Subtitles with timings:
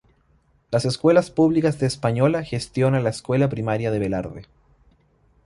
[0.71, 4.45] Las Escuelas Públicas de Española gestiona la Escuela Primaria de Velarde.